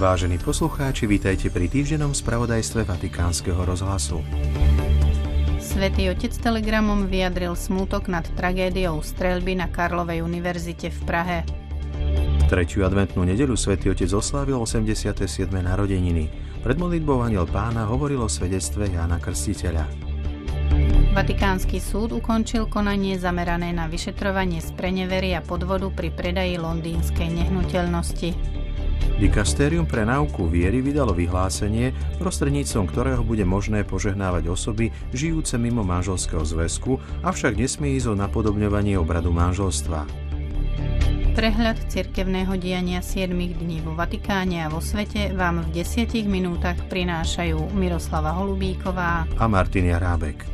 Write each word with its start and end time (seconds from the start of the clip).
Vážení 0.00 0.40
poslucháči, 0.40 1.04
vítajte 1.04 1.52
pri 1.52 1.68
týždennom 1.68 2.16
spravodajstve 2.16 2.88
Vatikánskeho 2.88 3.68
rozhlasu. 3.68 4.24
Svetý 5.60 6.08
otec 6.08 6.32
telegramom 6.40 7.04
vyjadril 7.04 7.52
smútok 7.52 8.08
nad 8.08 8.24
tragédiou 8.32 9.04
streľby 9.04 9.60
na 9.60 9.68
Karlovej 9.68 10.24
univerzite 10.24 10.88
v 10.88 11.00
Prahe. 11.04 11.38
Tretiu 12.48 12.88
adventnú 12.88 13.28
nedelu 13.28 13.52
svätý 13.60 13.92
Otec 13.92 14.08
oslávil 14.08 14.56
87. 14.56 15.20
narodeniny. 15.52 16.32
Pred 16.64 16.80
modlitbou 16.80 17.20
Aniel 17.20 17.44
pána 17.44 17.84
hovoril 17.84 18.24
o 18.24 18.28
svedectve 18.32 18.88
Jána 18.88 19.20
Krstiteľa. 19.20 19.84
Vatikánsky 21.12 21.76
súd 21.76 22.16
ukončil 22.16 22.72
konanie 22.72 23.20
zamerané 23.20 23.68
na 23.76 23.84
vyšetrovanie 23.84 24.64
sprenevery 24.64 25.36
a 25.36 25.44
podvodu 25.44 25.92
pri 25.92 26.08
predaji 26.08 26.56
londýnskej 26.56 27.28
nehnuteľnosti. 27.36 28.59
Dikastérium 29.20 29.84
pre 29.84 30.08
náuku 30.08 30.48
viery 30.48 30.80
vydalo 30.80 31.12
vyhlásenie, 31.12 31.92
prostredníctvom 32.16 32.88
ktorého 32.88 33.20
bude 33.20 33.44
možné 33.44 33.84
požehnávať 33.84 34.48
osoby 34.48 34.88
žijúce 35.12 35.60
mimo 35.60 35.84
manželského 35.84 36.40
zväzku, 36.40 36.96
avšak 37.20 37.52
nesmie 37.52 38.00
ísť 38.00 38.10
o 38.10 38.14
napodobňovanie 38.16 38.96
obradu 38.96 39.28
manželstva. 39.28 40.08
Prehľad 41.36 41.84
cirkevného 41.92 42.56
diania 42.56 43.04
7 43.04 43.28
dní 43.36 43.84
vo 43.84 43.92
Vatikáne 43.92 44.64
a 44.64 44.72
vo 44.72 44.80
svete 44.80 45.36
vám 45.36 45.68
v 45.68 45.84
10 45.84 46.24
minútach 46.24 46.80
prinášajú 46.88 47.76
Miroslava 47.76 48.32
Holubíková 48.40 49.28
a 49.36 49.44
Martin 49.44 49.92
Jarábek. 49.92 50.48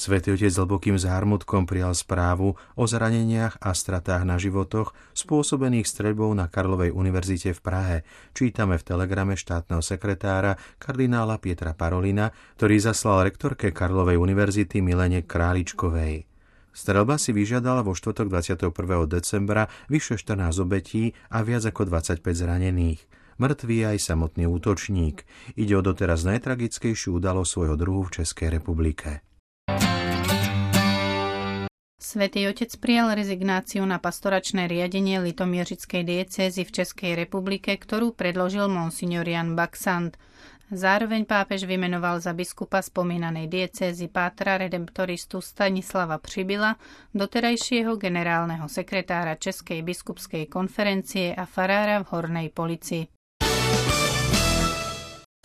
Svetý 0.00 0.32
otec 0.32 0.56
hlbokým 0.56 0.96
zármutkom 0.96 1.68
prijal 1.68 1.92
správu 1.92 2.56
o 2.56 2.84
zraneniach 2.88 3.60
a 3.60 3.76
stratách 3.76 4.24
na 4.24 4.40
životoch 4.40 4.96
spôsobených 5.12 5.84
streľbou 5.84 6.32
na 6.32 6.48
Karlovej 6.48 6.88
univerzite 6.88 7.52
v 7.52 7.60
Prahe. 7.60 7.96
Čítame 8.32 8.80
v 8.80 8.86
telegrame 8.96 9.36
štátneho 9.36 9.84
sekretára 9.84 10.56
kardinála 10.80 11.36
Pietra 11.36 11.76
Parolina, 11.76 12.32
ktorý 12.56 12.80
zaslal 12.80 13.28
rektorke 13.28 13.76
Karlovej 13.76 14.16
univerzity 14.16 14.80
Milene 14.80 15.20
Králičkovej. 15.20 16.24
Strelba 16.72 17.20
si 17.20 17.36
vyžiadala 17.36 17.84
vo 17.84 17.92
štvrtok 17.92 18.32
21. 18.32 18.72
decembra 19.04 19.68
vyše 19.92 20.16
14 20.16 20.64
obetí 20.64 21.12
a 21.28 21.44
viac 21.44 21.68
ako 21.68 21.92
25 21.92 22.24
zranených. 22.24 23.04
Mŕtvý 23.36 23.92
aj 23.92 24.00
samotný 24.00 24.48
útočník. 24.48 25.28
Ide 25.60 25.76
o 25.76 25.84
doteraz 25.84 26.24
najtragickejšiu 26.24 27.20
udalosť 27.20 27.50
svojho 27.52 27.76
druhu 27.76 28.08
v 28.08 28.24
Českej 28.24 28.48
republike. 28.48 29.20
Svetý 32.10 32.50
otec 32.50 32.74
prijal 32.82 33.14
rezignáciu 33.14 33.86
na 33.86 34.02
pastoračné 34.02 34.66
riadenie 34.66 35.22
Litomiežickej 35.22 36.02
diecézy 36.02 36.66
v 36.66 36.82
Českej 36.82 37.14
republike, 37.14 37.70
ktorú 37.70 38.18
predložil 38.18 38.66
monsignor 38.66 39.22
Jan 39.22 39.54
Baxant. 39.54 40.18
Zároveň 40.74 41.22
pápež 41.22 41.70
vymenoval 41.70 42.18
za 42.18 42.34
biskupa 42.34 42.82
spomínanej 42.82 43.46
diecézy 43.46 44.10
Pátra 44.10 44.58
redemptoristu 44.58 45.38
Stanislava 45.38 46.18
Přibila, 46.18 46.74
doterajšieho 47.14 47.94
generálneho 47.94 48.66
sekretára 48.66 49.38
Českej 49.38 49.78
biskupskej 49.86 50.50
konferencie 50.50 51.30
a 51.30 51.46
farára 51.46 52.02
v 52.02 52.10
Hornej 52.10 52.50
Policii 52.50 53.19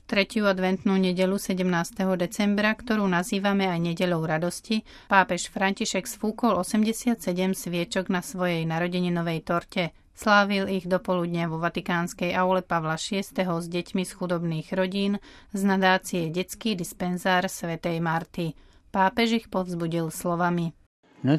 tretiu 0.06 0.46
adventnú 0.46 0.96
nedelu 0.96 1.36
17. 1.36 1.66
decembra, 2.16 2.78
ktorú 2.78 3.10
nazývame 3.10 3.66
aj 3.66 3.80
nedelou 3.82 4.22
radosti, 4.24 4.86
pápež 5.10 5.50
František 5.50 6.06
sfúkol 6.06 6.56
87 6.62 7.18
sviečok 7.58 8.14
na 8.14 8.22
svojej 8.22 8.64
narodeninovej 8.70 9.42
torte. 9.44 9.92
Slávil 10.16 10.72
ich 10.72 10.88
dopoludne 10.88 11.52
vo 11.52 11.60
Vatikánskej 11.60 12.32
aule 12.40 12.64
Pavla 12.64 12.96
VI. 12.96 13.20
s 13.36 13.68
deťmi 13.68 14.08
z 14.08 14.12
chudobných 14.16 14.72
rodín 14.72 15.20
z 15.52 15.62
nadácie 15.68 16.32
Detský 16.32 16.80
dispenzár 16.80 17.52
svätej 17.52 18.00
Marty. 18.00 18.56
Pápež 18.96 19.44
ich 19.44 19.48
povzbudil 19.52 20.08
slovami. 20.08 20.72
No 21.20 21.36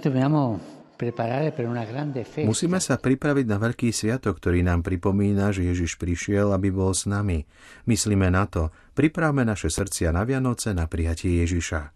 Musíme 2.49 2.81
sa 2.81 2.97
pripraviť 2.97 3.47
na 3.47 3.59
veľký 3.61 3.93
sviatok, 3.93 4.41
ktorý 4.41 4.65
nám 4.65 4.81
pripomína, 4.81 5.53
že 5.53 5.69
Ježiš 5.69 6.01
prišiel, 6.01 6.57
aby 6.57 6.73
bol 6.73 6.97
s 6.97 7.05
nami. 7.05 7.45
Myslíme 7.85 8.33
na 8.33 8.49
to, 8.49 8.73
pripravme 8.97 9.45
naše 9.45 9.69
srdcia 9.69 10.09
na 10.17 10.25
Vianoce 10.25 10.73
na 10.73 10.89
prijatie 10.89 11.45
Ježiša. 11.45 11.93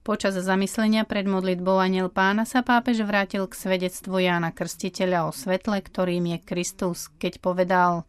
Počas 0.00 0.32
zamyslenia 0.32 1.04
pred 1.04 1.28
modlitbou 1.28 1.76
Aniel 1.76 2.08
pána 2.08 2.48
sa 2.48 2.64
pápež 2.64 3.04
vrátil 3.04 3.44
k 3.44 3.52
svedectvu 3.52 4.24
Jána 4.24 4.54
Krstiteľa 4.54 5.28
o 5.28 5.30
svetle, 5.30 5.76
ktorým 5.82 6.24
je 6.34 6.38
Kristus, 6.40 7.12
keď 7.20 7.42
povedal 7.42 8.08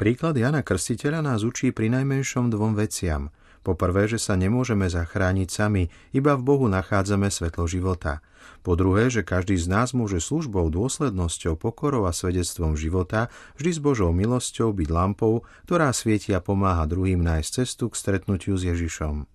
Príklad 0.00 0.34
Jana 0.34 0.62
Krstiteľa 0.64 1.20
nás 1.22 1.40
učí 1.44 1.70
pri 1.70 1.86
najmenšom 1.92 2.50
dvom 2.50 2.72
veciam– 2.78 3.28
po 3.62 3.78
prvé, 3.78 4.10
že 4.10 4.18
sa 4.18 4.34
nemôžeme 4.34 4.90
zachrániť 4.90 5.48
sami, 5.48 5.88
iba 6.10 6.34
v 6.34 6.42
Bohu 6.42 6.66
nachádzame 6.66 7.30
svetlo 7.30 7.70
života. 7.70 8.20
Po 8.66 8.74
druhé, 8.74 9.10
že 9.10 9.22
každý 9.26 9.58
z 9.58 9.70
nás 9.70 9.94
môže 9.94 10.18
službou, 10.22 10.70
dôslednosťou, 10.70 11.54
pokorou 11.58 12.06
a 12.06 12.12
svedectvom 12.14 12.74
života 12.74 13.30
vždy 13.58 13.70
s 13.70 13.80
Božou 13.82 14.10
milosťou 14.10 14.74
byť 14.74 14.88
lampou, 14.90 15.46
ktorá 15.66 15.94
svieti 15.94 16.34
a 16.34 16.42
pomáha 16.42 16.86
druhým 16.86 17.22
nájsť 17.22 17.50
cestu 17.62 17.90
k 17.90 17.98
stretnutiu 17.98 18.54
s 18.58 18.66
Ježišom. 18.66 19.26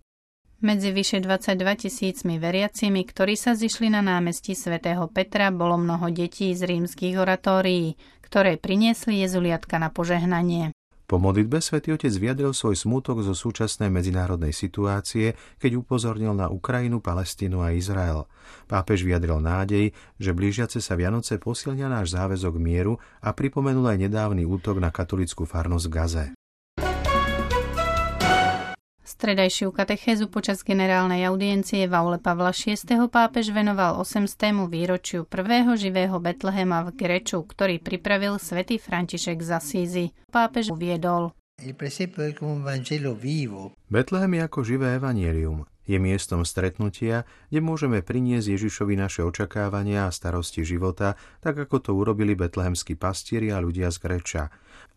Medzi 0.58 0.90
vyše 0.90 1.22
22 1.22 1.86
tisícmi 1.86 2.42
veriacimi, 2.42 3.06
ktorí 3.06 3.38
sa 3.38 3.54
zišli 3.54 3.94
na 3.94 4.02
námestí 4.02 4.58
svätého 4.58 5.06
Petra, 5.06 5.54
bolo 5.54 5.78
mnoho 5.78 6.10
detí 6.10 6.50
z 6.58 6.66
rímskych 6.66 7.14
oratórií, 7.14 7.94
ktoré 8.26 8.58
priniesli 8.58 9.22
jezuliatka 9.22 9.78
na 9.78 9.94
požehnanie. 9.94 10.74
Po 11.08 11.24
modlitbe 11.24 11.64
svätý 11.64 11.96
Otec 11.96 12.12
vyjadril 12.20 12.52
svoj 12.52 12.76
smútok 12.76 13.24
zo 13.24 13.32
súčasnej 13.32 13.88
medzinárodnej 13.88 14.52
situácie, 14.52 15.40
keď 15.56 15.80
upozornil 15.80 16.36
na 16.36 16.52
Ukrajinu, 16.52 17.00
Palestínu 17.00 17.64
a 17.64 17.72
Izrael. 17.72 18.28
Pápež 18.68 19.08
vyjadril 19.08 19.40
nádej, 19.40 19.96
že 20.20 20.36
blížiace 20.36 20.84
sa 20.84 21.00
Vianoce 21.00 21.40
posilnia 21.40 21.88
náš 21.88 22.12
záväzok 22.12 22.60
mieru 22.60 23.00
a 23.24 23.32
pripomenul 23.32 23.88
aj 23.88 24.04
nedávny 24.04 24.44
útok 24.44 24.84
na 24.84 24.92
katolickú 24.92 25.48
farnosť 25.48 25.86
v 25.88 25.94
Gaze. 25.96 26.26
Stredajšiu 29.18 29.74
katechézu 29.74 30.30
počas 30.30 30.62
generálnej 30.62 31.26
audiencie 31.26 31.90
v 31.90 31.94
aule 31.98 32.22
Pavla 32.22 32.54
VI. 32.54 32.78
pápež 33.10 33.50
venoval 33.50 33.98
800. 33.98 34.70
výročiu 34.70 35.26
prvého 35.26 35.74
živého 35.74 36.22
Betlehema 36.22 36.86
v 36.86 36.94
Greču, 36.94 37.42
ktorý 37.42 37.82
pripravil 37.82 38.38
svätý 38.38 38.78
František 38.78 39.42
z 39.42 39.50
Asízy. 39.58 40.06
Pápež 40.30 40.70
uviedol. 40.70 41.34
Betlehem 43.90 44.32
je 44.38 44.42
ako 44.46 44.60
živé 44.62 44.88
evanielium. 45.02 45.66
Je 45.88 45.96
miestom 45.96 46.44
stretnutia, 46.44 47.24
kde 47.48 47.64
môžeme 47.64 48.04
priniesť 48.04 48.60
Ježišovi 48.60 49.00
naše 49.00 49.24
očakávania 49.24 50.12
a 50.12 50.12
starosti 50.12 50.68
života, 50.68 51.16
tak 51.40 51.56
ako 51.64 51.80
to 51.80 51.92
urobili 51.96 52.36
betlehemskí 52.36 53.00
pastieri 53.00 53.56
a 53.56 53.64
ľudia 53.64 53.88
z 53.88 53.98
Greča. 54.04 54.44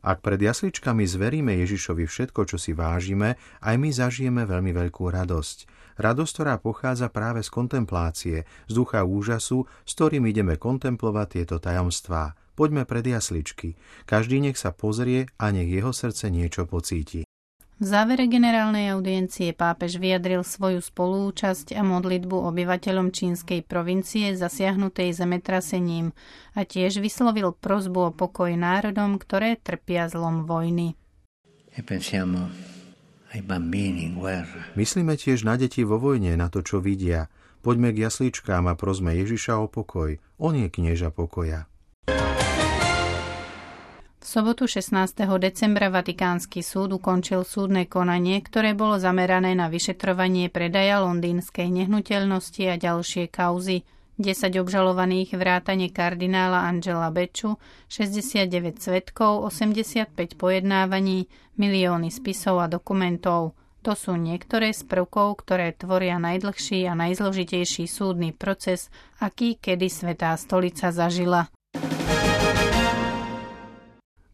Ak 0.02 0.18
pred 0.18 0.42
jasličkami 0.42 1.06
zveríme 1.06 1.54
Ježišovi 1.62 2.10
všetko, 2.10 2.42
čo 2.50 2.58
si 2.58 2.74
vážime, 2.74 3.38
aj 3.62 3.74
my 3.78 3.88
zažijeme 3.94 4.42
veľmi 4.50 4.74
veľkú 4.74 5.06
radosť. 5.14 5.70
Radosť, 6.00 6.32
ktorá 6.34 6.54
pochádza 6.58 7.06
práve 7.12 7.46
z 7.46 7.52
kontemplácie, 7.54 8.36
z 8.66 8.72
ducha 8.72 9.06
úžasu, 9.06 9.70
s 9.86 9.92
ktorým 9.94 10.26
ideme 10.26 10.58
kontemplovať 10.58 11.38
tieto 11.38 11.56
tajomstvá. 11.62 12.34
Poďme 12.58 12.82
pred 12.82 13.06
jasličky. 13.06 13.78
Každý 14.10 14.42
nech 14.42 14.58
sa 14.58 14.74
pozrie 14.74 15.30
a 15.38 15.54
nech 15.54 15.70
jeho 15.70 15.94
srdce 15.94 16.34
niečo 16.34 16.66
pocíti. 16.66 17.29
V 17.80 17.88
závere 17.88 18.28
generálnej 18.28 18.92
audiencie 18.92 19.56
pápež 19.56 19.96
vyjadril 19.96 20.44
svoju 20.44 20.84
spolúčasť 20.84 21.72
a 21.72 21.80
modlitbu 21.80 22.36
obyvateľom 22.52 23.08
čínskej 23.08 23.64
provincie 23.64 24.36
zasiahnutej 24.36 25.16
zemetrasením 25.16 26.12
a 26.52 26.68
tiež 26.68 27.00
vyslovil 27.00 27.56
prozbu 27.56 28.12
o 28.12 28.12
pokoj 28.12 28.52
národom, 28.52 29.16
ktoré 29.16 29.56
trpia 29.56 30.12
zlom 30.12 30.44
vojny. 30.44 30.92
E 31.72 31.80
Myslíme 34.76 35.14
tiež 35.16 35.48
na 35.48 35.56
deti 35.56 35.80
vo 35.80 35.96
vojne, 35.96 36.36
na 36.36 36.52
to, 36.52 36.60
čo 36.60 36.84
vidia. 36.84 37.32
Poďme 37.64 37.96
k 37.96 38.04
jasličkám 38.04 38.68
a 38.68 38.76
prosme 38.76 39.16
Ježiša 39.16 39.56
o 39.56 39.72
pokoj. 39.72 40.20
On 40.36 40.52
je 40.52 40.68
knieža 40.68 41.08
pokoja. 41.16 41.69
Sobotu 44.30 44.70
16. 44.70 45.26
decembra 45.42 45.90
Vatikánsky 45.90 46.62
súd 46.62 46.94
ukončil 46.94 47.42
súdne 47.42 47.90
konanie, 47.90 48.38
ktoré 48.38 48.78
bolo 48.78 48.94
zamerané 48.94 49.58
na 49.58 49.66
vyšetrovanie 49.66 50.46
predaja 50.54 51.02
londýnskej 51.02 51.66
nehnuteľnosti 51.66 52.62
a 52.70 52.78
ďalšie 52.78 53.26
kauzy. 53.26 53.82
10 54.22 54.54
obžalovaných 54.54 55.34
vrátane 55.34 55.90
kardinála 55.90 56.62
Angela 56.62 57.10
Beču, 57.10 57.58
69 57.90 58.78
svetkov, 58.78 59.50
85 59.50 60.14
pojednávaní, 60.38 61.26
milióny 61.58 62.14
spisov 62.14 62.62
a 62.62 62.70
dokumentov. 62.70 63.58
To 63.82 63.98
sú 63.98 64.14
niektoré 64.14 64.70
z 64.70 64.86
prvkov, 64.86 65.42
ktoré 65.42 65.74
tvoria 65.74 66.22
najdlhší 66.22 66.86
a 66.86 66.94
najzložitejší 66.94 67.90
súdny 67.90 68.30
proces, 68.30 68.94
aký 69.18 69.58
kedy 69.58 69.90
Svetá 69.90 70.38
stolica 70.38 70.94
zažila. 70.94 71.50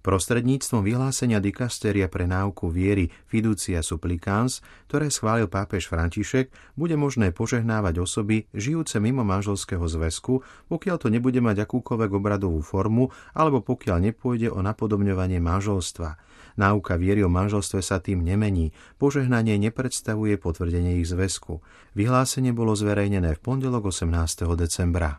Prostredníctvom 0.06 0.86
vyhlásenia 0.86 1.42
dikasteria 1.42 2.06
pre 2.06 2.30
náuku 2.30 2.70
viery 2.70 3.10
Fiducia 3.26 3.82
Supplicans, 3.82 4.62
ktoré 4.86 5.10
schválil 5.10 5.50
pápež 5.50 5.90
František, 5.90 6.54
bude 6.78 6.94
možné 6.94 7.34
požehnávať 7.34 8.06
osoby 8.06 8.46
žijúce 8.54 9.02
mimo 9.02 9.26
manželského 9.26 9.82
zväzku, 9.82 10.46
pokiaľ 10.70 10.96
to 11.02 11.10
nebude 11.10 11.42
mať 11.42 11.66
akúkoľvek 11.66 12.10
obradovú 12.22 12.62
formu 12.62 13.10
alebo 13.34 13.66
pokiaľ 13.66 14.14
nepôjde 14.14 14.46
o 14.54 14.62
napodobňovanie 14.62 15.42
manželstva. 15.42 16.22
Náuka 16.54 16.94
viery 17.02 17.26
o 17.26 17.30
manželstve 17.32 17.82
sa 17.82 17.98
tým 17.98 18.22
nemení. 18.22 18.70
Požehnanie 19.02 19.58
nepredstavuje 19.58 20.38
potvrdenie 20.38 21.02
ich 21.02 21.10
zväzku. 21.10 21.66
Vyhlásenie 21.98 22.54
bolo 22.54 22.78
zverejnené 22.78 23.34
v 23.34 23.42
pondelok 23.42 23.90
18. 23.90 24.46
decembra. 24.54 25.18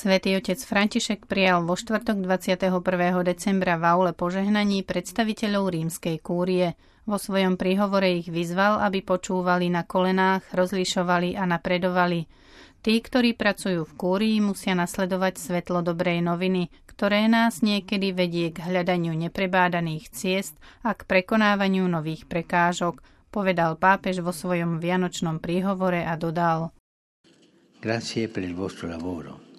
Svetý 0.00 0.32
otec 0.32 0.56
František 0.56 1.28
prijal 1.28 1.60
vo 1.68 1.76
štvrtok 1.76 2.24
21. 2.24 2.72
decembra 3.20 3.76
v 3.76 3.84
aule 3.84 4.12
požehnaní 4.16 4.80
predstaviteľov 4.80 5.76
rímskej 5.76 6.24
kúrie. 6.24 6.72
Vo 7.04 7.20
svojom 7.20 7.60
príhovore 7.60 8.16
ich 8.16 8.32
vyzval, 8.32 8.80
aby 8.80 9.04
počúvali 9.04 9.68
na 9.68 9.84
kolenách, 9.84 10.56
rozlišovali 10.56 11.36
a 11.36 11.44
napredovali. 11.44 12.24
Tí, 12.80 12.96
ktorí 12.96 13.36
pracujú 13.36 13.84
v 13.84 13.92
kúrii, 13.92 14.36
musia 14.40 14.72
nasledovať 14.72 15.36
svetlo 15.36 15.84
dobrej 15.84 16.24
noviny, 16.24 16.72
ktoré 16.88 17.28
nás 17.28 17.60
niekedy 17.60 18.16
vedie 18.16 18.56
k 18.56 18.64
hľadaniu 18.72 19.12
neprebádaných 19.12 20.16
ciest 20.16 20.56
a 20.80 20.96
k 20.96 21.04
prekonávaniu 21.04 21.84
nových 21.84 22.24
prekážok, 22.24 23.04
povedal 23.28 23.76
pápež 23.76 24.24
vo 24.24 24.32
svojom 24.32 24.80
vianočnom 24.80 25.44
príhovore 25.44 26.08
a 26.08 26.16
dodal. 26.16 26.72
Grazie 27.84 28.32
per 28.32 28.48
il 28.48 28.56
vostro 28.56 28.88
lavoro 28.88 29.49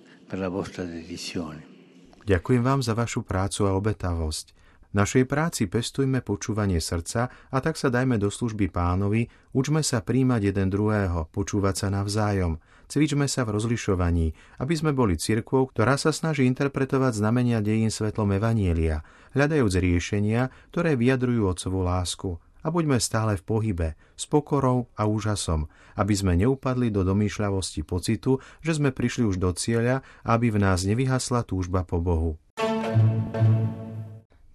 Ďakujem 2.24 2.64
vám 2.64 2.80
za 2.80 2.96
vašu 2.96 3.26
prácu 3.26 3.68
a 3.68 3.76
obetavosť. 3.76 4.56
V 4.92 5.00
našej 5.00 5.24
práci 5.24 5.72
pestujme 5.72 6.20
počúvanie 6.20 6.84
srdca 6.84 7.32
a 7.32 7.58
tak 7.64 7.80
sa 7.80 7.88
dajme 7.88 8.20
do 8.20 8.28
služby 8.28 8.68
pánovi, 8.68 9.32
učme 9.56 9.80
sa 9.88 10.04
príjmať 10.04 10.52
jeden 10.52 10.68
druhého, 10.68 11.32
počúvať 11.32 11.76
sa 11.84 11.88
navzájom, 11.88 12.60
cvičme 12.92 13.24
sa 13.32 13.48
v 13.48 13.56
rozlišovaní, 13.56 14.36
aby 14.60 14.74
sme 14.76 14.92
boli 14.92 15.16
cirkvou, 15.16 15.72
ktorá 15.72 15.96
sa 15.96 16.12
snaží 16.12 16.44
interpretovať 16.44 17.24
znamenia 17.24 17.64
dejín 17.64 17.88
svetlom 17.88 18.36
Evanielia, 18.36 19.08
hľadajúc 19.32 19.80
riešenia, 19.80 20.52
ktoré 20.76 21.00
vyjadrujú 21.00 21.48
otcovú 21.48 21.88
lásku, 21.88 22.36
a 22.62 22.68
buďme 22.70 23.02
stále 23.02 23.38
v 23.38 23.44
pohybe, 23.44 23.88
s 24.14 24.30
pokorou 24.30 24.88
a 24.96 25.10
úžasom, 25.10 25.66
aby 25.98 26.14
sme 26.14 26.38
neupadli 26.38 26.94
do 26.94 27.02
domýšľavosti 27.02 27.82
pocitu, 27.84 28.38
že 28.62 28.78
sme 28.78 28.94
prišli 28.94 29.26
už 29.26 29.42
do 29.42 29.50
cieľa 29.54 30.06
aby 30.24 30.54
v 30.54 30.62
nás 30.62 30.86
nevyhasla 30.86 31.44
túžba 31.44 31.84
po 31.84 32.00
Bohu. 32.00 32.38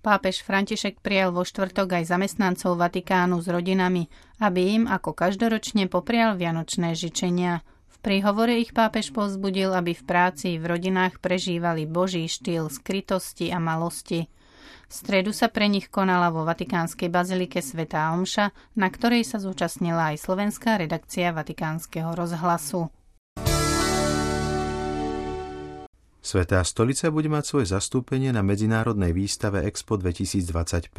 Pápež 0.07 0.47
František 0.47 1.03
prijal 1.03 1.35
vo 1.35 1.43
štvrtok 1.43 1.99
aj 1.99 2.15
zamestnancov 2.15 2.79
Vatikánu 2.79 3.43
s 3.43 3.51
rodinami, 3.51 4.07
aby 4.39 4.79
im 4.79 4.85
ako 4.87 5.11
každoročne 5.11 5.91
poprial 5.91 6.39
vianočné 6.39 6.95
žičenia. 6.95 7.67
V 7.91 7.97
príhovore 7.99 8.63
ich 8.63 8.71
pápež 8.71 9.11
povzbudil, 9.11 9.75
aby 9.75 9.99
v 9.99 10.07
práci 10.07 10.63
v 10.63 10.79
rodinách 10.79 11.19
prežívali 11.19 11.91
Boží 11.91 12.31
štýl 12.31 12.71
skrytosti 12.71 13.51
a 13.51 13.59
malosti– 13.59 14.31
v 14.87 14.93
stredu 14.95 15.35
sa 15.35 15.51
pre 15.51 15.67
nich 15.67 15.91
konala 15.91 16.31
vo 16.31 16.47
Vatikánskej 16.47 17.11
bazilike 17.11 17.59
Svetá 17.59 18.15
Omša, 18.15 18.55
na 18.79 18.87
ktorej 18.87 19.27
sa 19.27 19.43
zúčastnila 19.43 20.15
aj 20.15 20.23
slovenská 20.23 20.79
redakcia 20.79 21.35
Vatikánskeho 21.35 22.15
rozhlasu. 22.15 22.87
Svetá 26.27 26.59
stolica 26.67 27.07
bude 27.15 27.31
mať 27.31 27.45
svoje 27.47 27.67
zastúpenie 27.71 28.35
na 28.35 28.43
medzinárodnej 28.43 29.15
výstave 29.15 29.63
Expo 29.63 29.95
2025. 29.95 30.91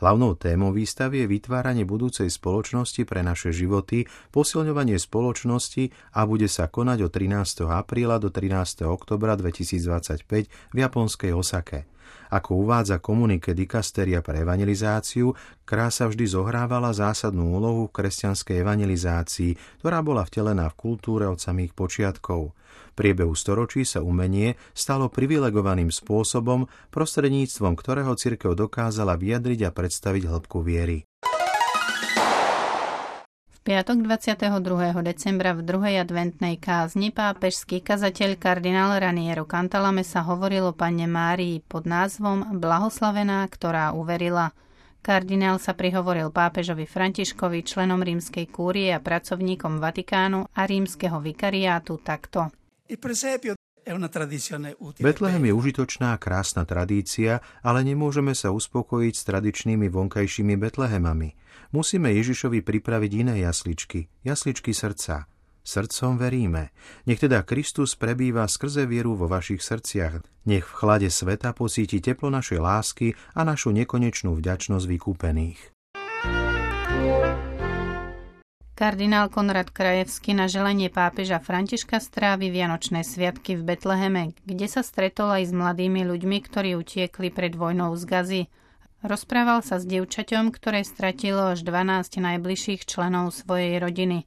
Hlavnou 0.00 0.32
témou 0.32 0.72
výstavy 0.72 1.20
je 1.20 1.26
vytváranie 1.28 1.84
budúcej 1.84 2.32
spoločnosti 2.32 3.04
pre 3.04 3.20
naše 3.20 3.52
životy, 3.52 4.08
posilňovanie 4.32 4.96
spoločnosti 4.96 6.16
a 6.16 6.24
bude 6.24 6.48
sa 6.48 6.72
konať 6.72 7.04
od 7.04 7.12
13. 7.12 7.68
apríla 7.68 8.16
do 8.16 8.32
13. 8.32 8.88
oktobra 8.88 9.36
2025 9.36 10.24
v 10.48 10.76
japonskej 10.80 11.36
Osake. 11.36 11.91
Ako 12.32 12.64
uvádza 12.64 12.96
komunike 12.96 13.52
dikasteria 13.52 14.24
pre 14.24 14.40
evangelizáciu, 14.40 15.36
krása 15.68 16.08
vždy 16.08 16.24
zohrávala 16.32 16.96
zásadnú 16.96 17.60
úlohu 17.60 17.92
v 17.92 18.00
kresťanskej 18.00 18.56
evangelizácii, 18.56 19.84
ktorá 19.84 20.00
bola 20.00 20.24
vtelená 20.24 20.72
v 20.72 20.78
kultúre 20.80 21.28
od 21.28 21.36
samých 21.36 21.76
počiatkov. 21.76 22.56
V 22.92 22.94
priebehu 22.96 23.36
storočí 23.36 23.84
sa 23.84 24.00
umenie 24.00 24.56
stalo 24.72 25.12
privilegovaným 25.12 25.92
spôsobom, 25.92 26.72
prostredníctvom 26.88 27.76
ktorého 27.76 28.16
cirkev 28.16 28.56
dokázala 28.56 29.20
vyjadriť 29.20 29.68
a 29.68 29.70
predstaviť 29.76 30.24
hĺbku 30.24 30.64
viery 30.64 31.04
piatok 33.62 34.02
22. 34.02 34.58
decembra 35.06 35.54
v 35.54 35.62
druhej 35.62 36.02
adventnej 36.02 36.58
kázni 36.58 37.14
pápežský 37.14 37.78
kazateľ 37.78 38.34
kardinál 38.34 38.98
Raniero 38.98 39.46
Cantalame 39.46 40.02
sa 40.02 40.26
hovoril 40.26 40.66
o 40.66 40.74
panne 40.74 41.06
Márii 41.06 41.62
pod 41.62 41.86
názvom 41.86 42.58
Blahoslavená, 42.58 43.46
ktorá 43.46 43.94
uverila. 43.94 44.50
Kardinál 44.98 45.62
sa 45.62 45.78
prihovoril 45.78 46.34
pápežovi 46.34 46.90
Františkovi, 46.90 47.62
členom 47.62 48.02
rímskej 48.02 48.50
kúrie 48.50 48.90
a 48.90 48.98
pracovníkom 48.98 49.78
Vatikánu 49.78 50.50
a 50.50 50.62
rímskeho 50.66 51.22
vikariátu 51.22 52.02
takto. 52.02 52.50
Betlehem 55.02 55.44
je 55.44 55.52
užitočná 55.52 56.14
a 56.14 56.20
krásna 56.20 56.62
tradícia, 56.62 57.42
ale 57.66 57.82
nemôžeme 57.82 58.30
sa 58.32 58.54
uspokojiť 58.54 59.14
s 59.14 59.22
tradičnými 59.26 59.90
vonkajšími 59.90 60.54
Betlehemami. 60.54 61.34
Musíme 61.74 62.14
Ježišovi 62.14 62.62
pripraviť 62.62 63.12
iné 63.26 63.34
jasličky, 63.42 64.06
jasličky 64.22 64.70
srdca. 64.70 65.26
Srdcom 65.62 66.18
veríme. 66.18 66.74
Nech 67.06 67.22
teda 67.22 67.46
Kristus 67.46 67.94
prebýva 67.94 68.50
skrze 68.50 68.82
vieru 68.82 69.14
vo 69.14 69.30
vašich 69.30 69.62
srdciach. 69.62 70.22
Nech 70.46 70.66
v 70.66 70.74
chlade 70.74 71.06
sveta 71.06 71.54
pocíti 71.54 72.02
teplo 72.02 72.34
našej 72.34 72.58
lásky 72.58 73.14
a 73.38 73.46
našu 73.46 73.70
nekonečnú 73.70 74.34
vďačnosť 74.34 74.86
vykúpených. 74.90 75.81
Kardinál 78.82 79.30
Konrad 79.30 79.70
Krajevský 79.70 80.34
na 80.34 80.50
želenie 80.50 80.90
pápeža 80.90 81.38
Františka 81.38 82.02
strávi 82.02 82.50
Vianočné 82.50 83.06
sviatky 83.06 83.54
v 83.54 83.62
Betleheme, 83.62 84.34
kde 84.42 84.66
sa 84.66 84.82
stretol 84.82 85.30
aj 85.38 85.42
s 85.46 85.52
mladými 85.54 86.02
ľuďmi, 86.02 86.42
ktorí 86.42 86.74
utiekli 86.74 87.30
pred 87.30 87.54
vojnou 87.54 87.94
z 87.94 88.02
Gazy. 88.02 88.42
Rozprával 89.06 89.62
sa 89.62 89.78
s 89.78 89.86
dievčaťom, 89.86 90.50
ktoré 90.50 90.82
stratilo 90.82 91.54
až 91.54 91.62
12 91.62 92.26
najbližších 92.26 92.82
členov 92.82 93.30
svojej 93.30 93.78
rodiny. 93.78 94.26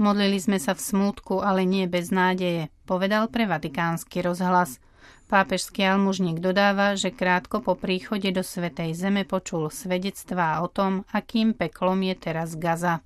Modlili 0.00 0.40
sme 0.40 0.56
sa 0.56 0.72
v 0.72 0.80
smútku, 0.80 1.44
ale 1.44 1.68
nie 1.68 1.84
bez 1.84 2.08
nádeje, 2.08 2.72
povedal 2.88 3.28
pre 3.28 3.44
vatikánsky 3.44 4.24
rozhlas. 4.24 4.80
Pápežský 5.28 5.84
almužník 5.84 6.40
dodáva, 6.40 6.96
že 6.96 7.12
krátko 7.12 7.60
po 7.60 7.76
príchode 7.76 8.32
do 8.32 8.40
Svetej 8.40 8.96
Zeme 8.96 9.28
počul 9.28 9.68
svedectvá 9.68 10.64
o 10.64 10.72
tom, 10.72 11.04
akým 11.12 11.52
peklom 11.52 12.00
je 12.00 12.16
teraz 12.16 12.56
Gaza. 12.56 13.04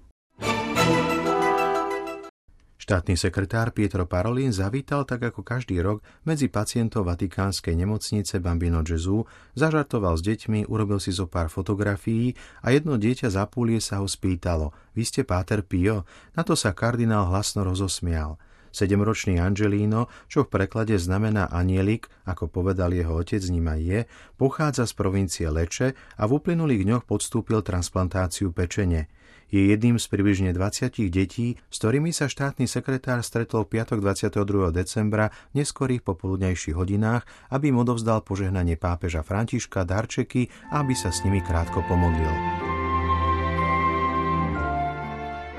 Štátny 2.85 3.17
sekretár 3.17 3.73
Pietro 3.73 4.05
Parolin 4.05 4.53
zavítal 4.53 5.09
tak 5.09 5.33
ako 5.33 5.41
každý 5.41 5.81
rok 5.81 6.05
medzi 6.29 6.53
pacientov 6.53 7.09
Vatikánskej 7.09 7.73
nemocnice 7.81 8.45
Bambino 8.45 8.85
Gesù, 8.85 9.25
zažartoval 9.57 10.21
s 10.21 10.23
deťmi, 10.29 10.69
urobil 10.69 11.01
si 11.01 11.09
zo 11.09 11.25
pár 11.25 11.49
fotografií 11.49 12.37
a 12.61 12.77
jedno 12.77 13.01
dieťa 13.01 13.33
za 13.33 13.49
púlie 13.49 13.81
sa 13.81 14.05
ho 14.05 14.07
spýtalo 14.07 14.77
Vy 14.93 15.01
ste 15.09 15.25
Páter 15.25 15.65
Pio? 15.65 16.05
Na 16.37 16.45
to 16.45 16.53
sa 16.53 16.77
kardinál 16.77 17.33
hlasno 17.33 17.65
rozosmial. 17.65 18.37
Sedemročný 18.69 19.41
Angelino, 19.41 20.13
čo 20.29 20.45
v 20.45 20.53
preklade 20.53 21.01
znamená 21.01 21.49
anielik, 21.49 22.13
ako 22.29 22.53
povedal 22.53 22.93
jeho 22.93 23.17
otec, 23.17 23.41
ním 23.49 23.65
aj 23.65 23.81
je, 23.81 24.01
pochádza 24.37 24.85
z 24.85 24.93
provincie 24.93 25.49
Leče 25.49 25.97
a 26.21 26.23
v 26.29 26.37
uplynulých 26.37 26.85
dňoch 26.85 27.05
podstúpil 27.09 27.65
transplantáciu 27.65 28.53
pečene. 28.53 29.09
Je 29.55 29.71
jedným 29.71 30.03
z 30.03 30.11
približne 30.11 30.51
20 30.51 31.15
detí, 31.15 31.55
s 31.71 31.77
ktorými 31.79 32.11
sa 32.11 32.27
štátny 32.27 32.67
sekretár 32.67 33.23
stretol 33.23 33.63
v 33.63 33.79
piatok 33.79 34.03
22. 34.03 34.75
decembra 34.75 35.31
v 35.55 35.63
neskorých 35.63 36.03
popoludnejších 36.03 36.75
hodinách, 36.75 37.23
aby 37.55 37.71
im 37.71 37.79
odovzdal 37.79 38.27
požehnanie 38.27 38.75
pápeža 38.75 39.23
Františka 39.23 39.87
darčeky 39.87 40.51
a 40.75 40.83
aby 40.83 40.99
sa 40.99 41.15
s 41.15 41.23
nimi 41.23 41.39
krátko 41.39 41.87
pomodlil. 41.87 42.35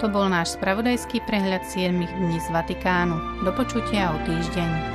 To 0.04 0.12
bol 0.12 0.28
náš 0.28 0.60
spravodajský 0.60 1.24
prehľad 1.24 1.64
7 1.64 1.96
dní 1.96 2.38
z 2.44 2.52
Vatikánu. 2.52 3.48
Do 3.48 3.56
počutia 3.56 4.12
o 4.12 4.20
týždeň. 4.28 4.95